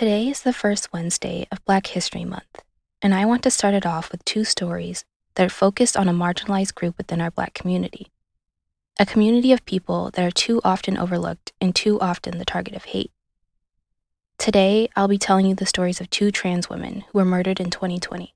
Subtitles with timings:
[0.00, 2.62] Today is the first Wednesday of Black History Month,
[3.02, 6.14] and I want to start it off with two stories that are focused on a
[6.14, 8.06] marginalized group within our Black community.
[8.98, 12.86] A community of people that are too often overlooked and too often the target of
[12.86, 13.12] hate.
[14.38, 17.68] Today, I'll be telling you the stories of two trans women who were murdered in
[17.68, 18.34] 2020.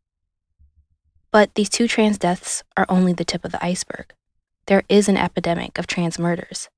[1.31, 4.13] But these two trans deaths are only the tip of the iceberg.
[4.67, 6.69] There is an epidemic of trans murders.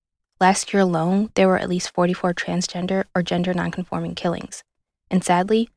[0.41, 4.63] Last year alone, there were at least 44 transgender or gender nonconforming killings.
[5.11, 5.71] And sadly,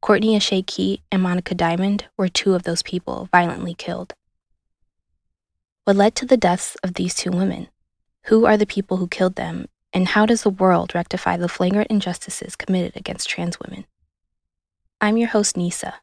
[0.00, 4.14] Courtney Eshay Key and Monika Diamond were two of those people violently killed.
[5.84, 7.68] What led to the deaths of these two women?
[8.26, 11.90] Who are the people who killed them, and how does the world rectify the flagrant
[11.90, 13.86] injustices committed against trans women?
[15.00, 15.94] I'm your host, Nisa.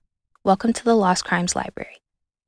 [0.44, 1.98] Welcome to the Lost Crimes Library.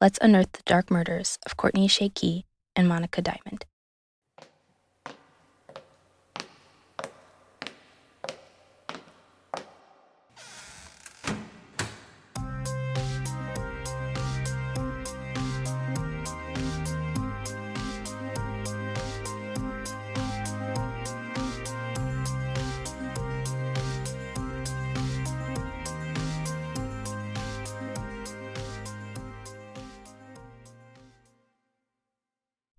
[0.02, 3.66] Let's unearth the dark murders of Courtney Eshay Key and Monika Diamond.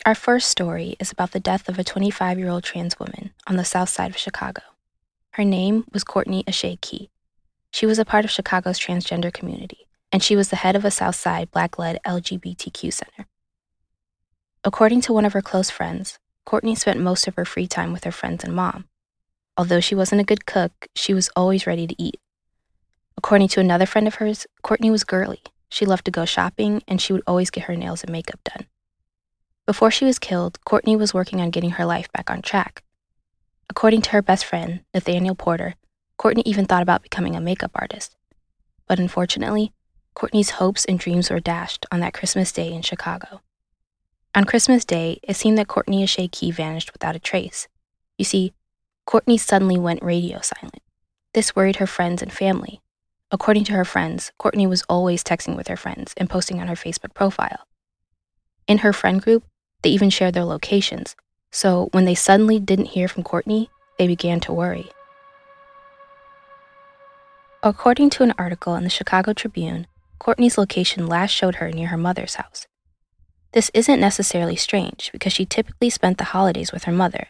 [0.07, 3.57] Our first story is about the death of a 25 year old trans woman on
[3.57, 4.63] the south side of Chicago.
[5.33, 7.11] Her name was Courtney Eshay Key.
[7.73, 10.93] She was a part of Chicago's transgender community, and she was the head of a
[10.93, 13.27] South Side Black led LGBTQ center.
[14.63, 18.05] According to one of her close friends, Courtney spent most of her free time with
[18.05, 18.85] her friends and mom.
[19.57, 22.21] Although she wasn't a good cook, she was always ready to eat.
[23.17, 25.43] According to another friend of hers, Courtney was girly.
[25.69, 28.69] She loved to go shopping, and she would always get her nails and makeup done.
[29.67, 32.85] Before she was killed, Courtney was working on getting her life back on track.
[33.69, 35.75] According to her best friend, Nathaniel Porter,
[36.17, 38.15] Courtney even thought about becoming a makeup artist.
[38.87, 39.73] But unfortunately,
[40.15, 43.41] Courtney's hopes and dreams were dashed on that Christmas day in Chicago.
[44.37, 47.67] On Christmas Day, it seemed that Courtney Eshay Key vanished without a trace.
[48.19, 48.53] You see,
[49.05, 50.83] Courtney suddenly went radio silent.
[51.35, 52.81] This worried her friends and family.
[53.33, 56.75] According to her friends, Courtney was always texting with her friends and posting on her
[56.77, 57.67] Facebook profile.
[58.69, 59.45] In her friend group,
[59.87, 61.15] they even shared their locations.
[61.53, 64.91] So when they suddenly didn't hear from Courtney, they began to worry.
[67.63, 69.87] According to an article in the Chicago Tribune,
[70.19, 72.67] Courtney's location last showed her near her mother's house.
[73.53, 77.29] This isn't necessarily strange because she typically spent the holidays with her mother.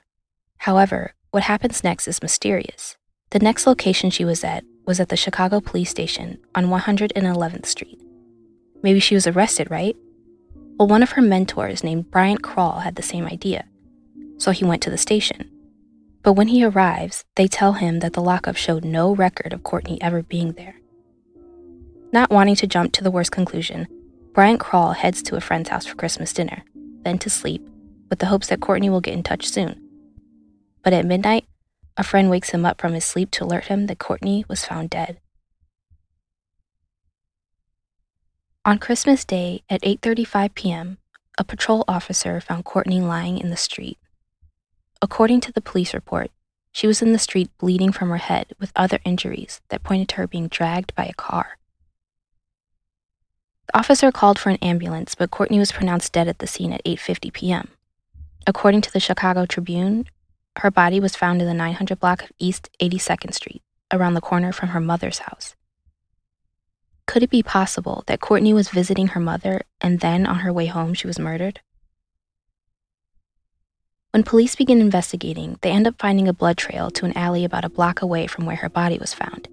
[0.59, 2.97] However, what happens next is mysterious.
[3.31, 8.01] The next location she was at was at the Chicago police station on 111th Street.
[8.83, 9.97] Maybe she was arrested, right?
[10.79, 13.65] Well, one of her mentors named Bryant Krall had the same idea,
[14.37, 15.51] so he went to the station.
[16.23, 19.97] But when he arrives, they tell him that the lockup showed no record of Courtney
[20.03, 20.75] ever being there.
[22.13, 23.87] Not wanting to jump to the worst conclusion,
[24.35, 26.63] Bryant Krall heads to a friend's house for Christmas dinner,
[27.03, 27.67] then to sleep,
[28.11, 29.81] with the hopes that Courtney will get in touch soon.
[30.83, 31.47] But at midnight,
[31.97, 34.91] a friend wakes him up from his sleep to alert him that Courtney was found
[34.91, 35.21] dead.
[38.67, 40.99] On Christmas Day at 8:35 p.m.,
[41.39, 43.97] a patrol officer found Courtney lying in the street.
[45.01, 46.33] According to the police report,
[46.73, 50.17] she was in the street bleeding from her head with other injuries that pointed to
[50.17, 51.59] her being dragged by a car.
[53.69, 56.85] The officer called for an ambulance, but Courtney was pronounced dead at the scene at
[56.85, 57.69] 8:50 p.m.
[58.49, 60.07] According to the Chicago Tribune,
[60.57, 64.51] her body was found in the 900 block of East 82nd Street, around the corner
[64.51, 65.55] from her mother's house.
[67.07, 70.67] Could it be possible that Courtney was visiting her mother and then on her way
[70.67, 71.61] home she was murdered?
[74.11, 77.65] When police begin investigating, they end up finding a blood trail to an alley about
[77.65, 79.49] a block away from where her body was found.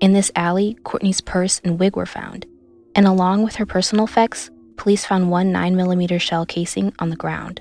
[0.00, 2.46] In this alley, Courtney's purse and wig were found,
[2.94, 7.60] and along with her personal effects, police found one 9mm shell casing on the ground.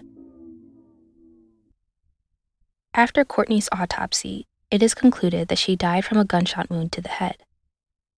[2.94, 7.10] After Courtney's autopsy, it is concluded that she died from a gunshot wound to the
[7.10, 7.45] head.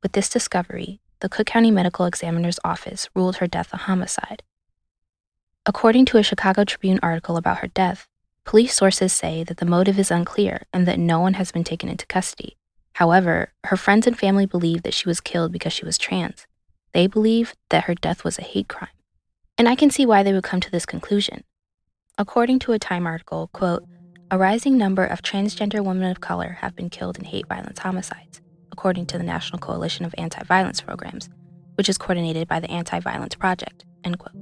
[0.04, 4.44] With this discovery, the Cook County Medical Examiner's Office ruled her death a homicide.
[5.66, 8.08] According to a Chicago Tribune article about her death,
[8.46, 11.90] police sources say that the motive is unclear and that no one has been taken
[11.90, 12.56] into custody.
[12.94, 16.46] However, her friends and family believe that she was killed because she was trans.
[16.94, 18.90] They believe that her death was a hate crime.
[19.58, 21.44] And I can see why they would come to this conclusion.
[22.20, 23.84] According to a Time article, quote,
[24.30, 28.42] a rising number of transgender women of color have been killed in hate violence homicides,
[28.72, 31.30] according to the National Coalition of Anti Violence Programs,
[31.75, 33.86] which is coordinated by the Anti Violence Project.
[34.04, 34.36] End quote.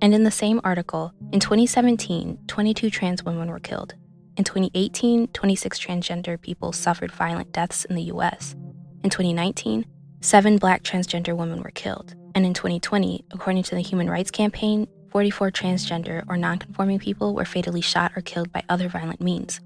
[0.00, 3.94] And in the same article, in 2017, 22 trans women were killed.
[4.36, 8.54] In 2018, 26 transgender people suffered violent deaths in the US.
[9.02, 9.86] In 2019,
[10.20, 12.14] seven black transgender women were killed.
[12.34, 17.44] And in 2020, according to the Human Rights Campaign, 44 transgender or nonconforming people were
[17.44, 19.60] fatally shot or killed by other violent means.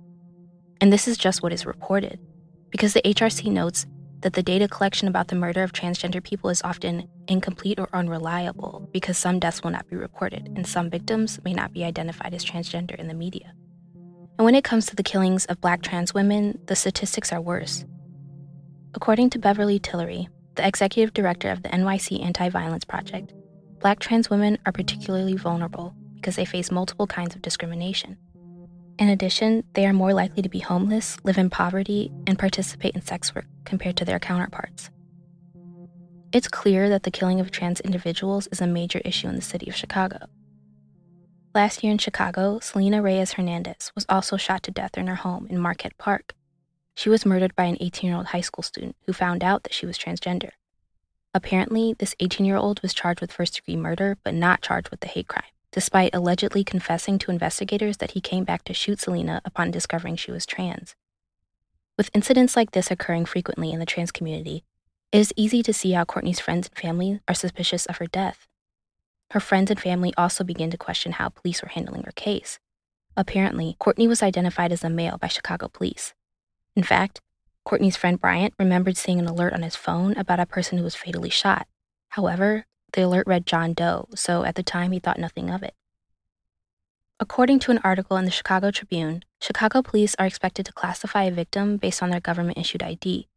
[0.81, 2.21] And this is just what is reported,
[2.71, 3.87] because the HRC notes
[4.21, 8.89] that the data collection about the murder of transgender people is often incomplete or unreliable
[8.93, 12.45] because some deaths will not be reported and some victims may not be identified as
[12.45, 13.53] transgender in the media.
[14.39, 17.85] And when it comes to the killings of black trans women, the statistics are worse.
[18.95, 23.33] According to Beverly Tillery, the executive director of the NYC Anti Violence Project,
[23.81, 28.17] Black trans women are particularly vulnerable because they face multiple kinds of discrimination.
[28.99, 33.03] In addition, they are more likely to be homeless, live in poverty, and participate in
[33.03, 34.91] sex work compared to their counterparts.
[36.33, 39.69] It's clear that the killing of trans individuals is a major issue in the city
[39.71, 40.27] of Chicago.
[41.55, 45.47] Last year in Chicago, Selena Reyes Hernandez was also shot to death in her home
[45.49, 46.35] in Marquette Park.
[46.95, 49.73] She was murdered by an 18 year old high school student who found out that
[49.73, 50.51] she was transgender.
[51.33, 55.01] Apparently, this 18 year old was charged with first degree murder, but not charged with
[55.01, 59.41] the hate crime, despite allegedly confessing to investigators that he came back to shoot Selena
[59.45, 60.95] upon discovering she was trans.
[61.97, 64.65] With incidents like this occurring frequently in the trans community,
[65.11, 68.47] it is easy to see how Courtney's friends and family are suspicious of her death.
[69.33, 72.59] Her friends and family also begin to question how police were handling her case.
[73.17, 76.15] Apparently, Courtney was identified as a male by Chicago police.
[76.77, 77.21] In fact,
[77.65, 80.95] Courtney's friend Bryant remembered seeing an alert on his phone about a person who was
[80.95, 81.67] fatally shot.
[82.11, 85.75] However, the alert read John Doe, so at the time he thought nothing of it.
[87.21, 91.33] According to an article in the Chicago Tribune, Chicago police are expected to classify a
[91.33, 93.29] victim based on their government issued ID.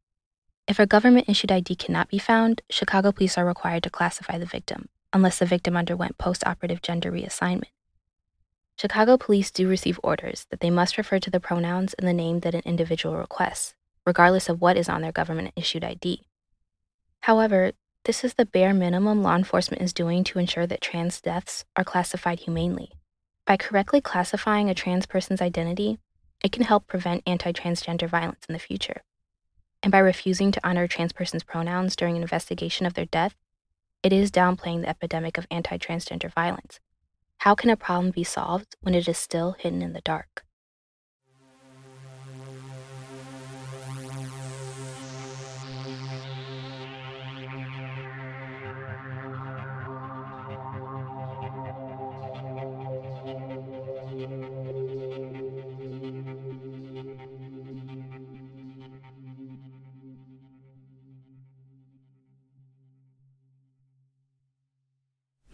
[0.67, 4.45] If a government issued ID cannot be found, Chicago police are required to classify the
[4.45, 7.71] victim, unless the victim underwent post operative gender reassignment.
[8.77, 12.39] Chicago police do receive orders that they must refer to the pronouns and the name
[12.39, 13.73] that an individual requests,
[14.05, 16.21] regardless of what is on their government issued ID.
[17.21, 17.73] However,
[18.05, 21.83] this is the bare minimum law enforcement is doing to ensure that trans deaths are
[21.83, 22.91] classified humanely.
[23.45, 25.99] By correctly classifying a trans person's identity,
[26.43, 29.03] it can help prevent anti transgender violence in the future.
[29.83, 33.35] And by refusing to honor a trans person's pronouns during an investigation of their death,
[34.01, 36.79] it is downplaying the epidemic of anti transgender violence.
[37.39, 40.43] How can a problem be solved when it is still hidden in the dark?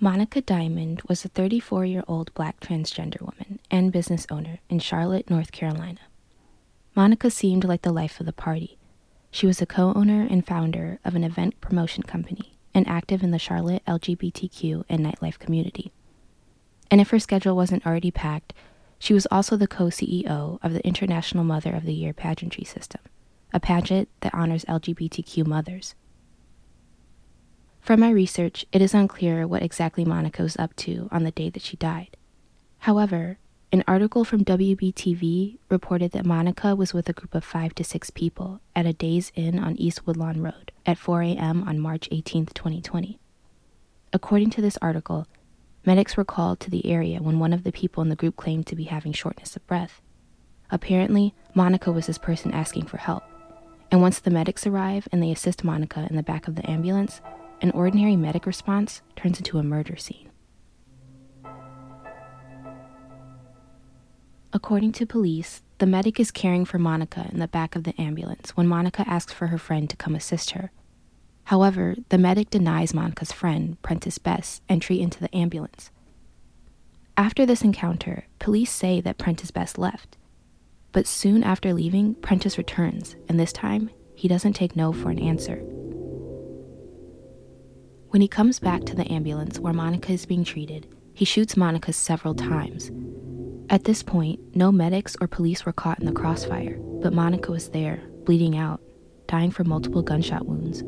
[0.08, 5.30] Monika Diamond was a 34 year old black transgender woman and business owner in Charlotte,
[5.30, 6.00] North Carolina.
[6.96, 8.78] Monika seemed like the life of the party.
[9.32, 13.32] She was a co owner and founder of an event promotion company and active in
[13.32, 15.92] the Charlotte LGBTQ and nightlife community.
[16.90, 18.54] And if her schedule wasn't already packed,
[19.00, 23.02] she was also the co CEO of the International Mother of the Year pageantry system,
[23.54, 25.96] a pageant that honors LGBTQ mothers.
[27.88, 31.50] From my research, it is unclear what exactly Monika was up to on the day
[31.50, 32.18] that she died.
[32.80, 33.38] However,
[33.72, 38.10] an article from WBTV reported that Monika was with a group of five to six
[38.10, 41.64] people at a Days Inn on East Woodlawn Road at 4 a.m.
[41.66, 43.22] on March 18, 2020.
[44.12, 45.26] According to this article,
[45.86, 48.68] medics were called to the area when one of the people in the group claimed
[48.68, 50.02] to be having shortness of breath.
[50.70, 53.24] Apparently, Monika was this person asking for help.
[53.90, 57.22] And once the medics arrive and they assist Monica in the back of the ambulance,
[57.62, 60.30] an ordinary medic response turns into a murder scene.
[64.54, 68.52] According to police, the medic is caring for Monika in the back of the ambulance
[68.58, 70.72] when Monika asks for her friend to come assist her.
[71.46, 75.92] However, the medic denies Monika's friend, Prentice Bess, entry into the ambulance.
[77.16, 80.18] After this encounter, police say that Prentice Bess left.
[80.92, 85.20] But soon after leaving, Prentice returns, and this time, he doesn't take no for an
[85.20, 85.64] answer.
[88.10, 91.94] When he comes back to the ambulance where Monika is being treated, he shoots Monika
[91.94, 92.90] several times.
[93.70, 97.70] At this point, no medics or police were caught in the crossfire, but Monika was
[97.70, 98.82] there, bleeding out,
[99.28, 100.84] dying from multiple gunshot wounds.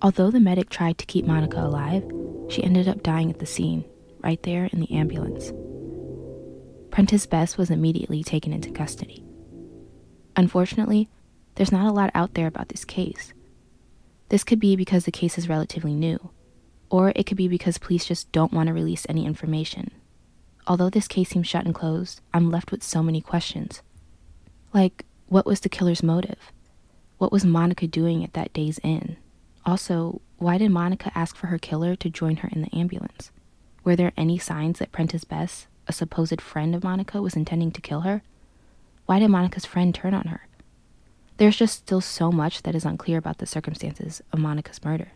[0.00, 2.02] Although the medic tried to keep Monica alive,
[2.48, 3.84] she ended up dying at the scene,
[4.20, 5.52] right there in the ambulance.
[6.90, 9.22] Prentice Bess was immediately taken into custody.
[10.36, 11.10] Unfortunately,
[11.56, 13.34] there's not a lot out there about this case.
[14.28, 16.30] This could be because the case is relatively new,
[16.90, 19.90] or it could be because police just don't want to release any information.
[20.66, 23.82] Although this case seems shut and closed, I'm left with so many questions.
[24.72, 26.52] Like, what was the killer's motive?
[27.18, 29.16] What was Monika doing at that Days Inn?
[29.66, 33.30] Also, why did Monika ask for her killer to join her in the ambulance?
[33.82, 37.80] Were there any signs that Prentice Bess, a supposed friend of Monika, was intending to
[37.80, 38.22] kill her?
[39.06, 40.46] Why did Monika's friend turn on her?
[41.36, 45.12] There's just still so much that is unclear about the circumstances of Monika's murder.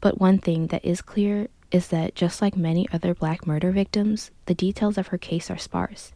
[0.00, 4.30] But one thing that is clear is that just like many other black murder victims,
[4.46, 6.12] the details of her case are sparse.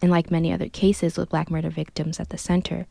[0.00, 2.86] And like many other cases with black murder victims at the center,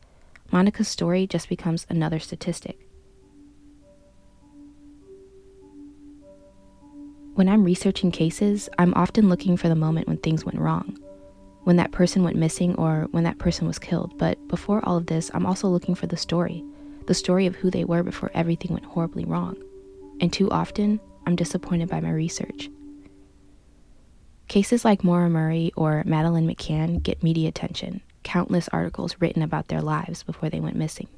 [0.52, 2.78] Monika's story just becomes another statistic.
[7.34, 10.98] When I'm researching cases, I'm often looking for the moment when things went wrong,
[11.64, 14.16] when that person went missing or when that person was killed.
[14.18, 16.64] But before all of this, I'm also looking for the story
[17.06, 19.56] the story of who they were before everything went horribly wrong.
[20.20, 22.70] And too often, I'm disappointed by my research.
[24.48, 29.80] Cases like Maura Murray or Madeleine McCann get media attention, countless articles written about their
[29.80, 31.08] lives before they went missing,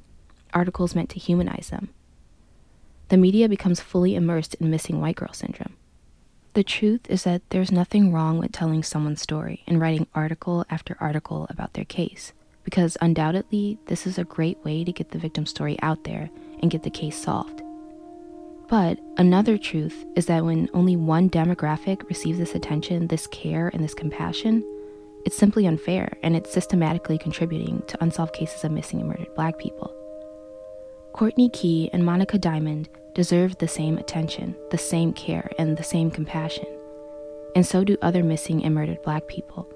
[0.53, 1.89] articles meant to humanize them.
[3.09, 5.75] The media becomes fully immersed in missing white girl syndrome.
[6.57, 10.97] The truth is that there's nothing wrong with telling someone's story and writing article after
[10.99, 12.33] article about their case,
[12.63, 16.71] because undoubtedly this is a great way to get the victim's story out there and
[16.71, 17.61] get the case solved.
[18.69, 23.83] But another truth is that when only one demographic receives this attention, this care, and
[23.83, 24.63] this compassion,
[25.27, 29.59] it's simply unfair and it's systematically contributing to unsolved cases of missing and murdered black
[29.59, 29.93] people.
[31.13, 36.11] Courtney Key and Monika Diamond deserve the same attention, the same care, and the same
[36.11, 36.67] compassion.
[37.55, 39.67] And so do other missing and murdered black people.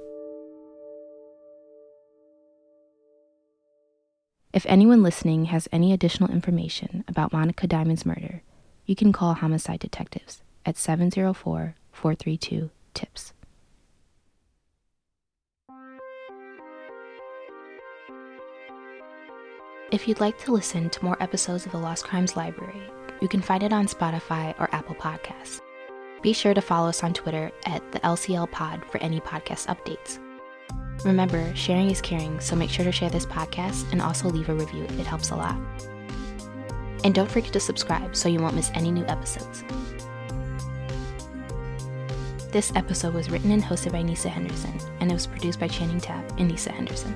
[4.54, 8.44] If anyone listening has any additional information about Monika Diamond's murder,
[8.86, 13.34] you can call Homicide Detectives at 704 432 TIPS.
[19.92, 22.84] If you'd like to listen to more episodes of the Lost Crimes Library,
[23.22, 25.62] you can find it on Spotify or Apple Podcasts.
[26.22, 30.20] Be sure to follow us on Twitter at the LCL Pod for any podcast updates.
[31.06, 34.54] Remember, sharing is caring, so make sure to share this podcast and also leave a
[34.54, 34.84] review.
[34.84, 35.58] It helps a lot.
[37.04, 39.64] And don't forget to subscribe so you won't miss any new episodes.
[42.52, 46.02] This episode was written and hosted by Nisa Henderson, and it was produced by Channing
[46.02, 47.16] Tapp and Nisa Henderson.